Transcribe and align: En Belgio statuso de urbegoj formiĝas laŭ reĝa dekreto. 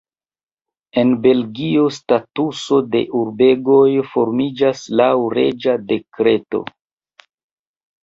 En 1.01 1.11
Belgio 1.25 1.83
statuso 1.97 2.81
de 2.97 3.03
urbegoj 3.21 3.85
formiĝas 4.15 4.85
laŭ 5.03 5.13
reĝa 5.39 5.81
dekreto. 5.95 6.67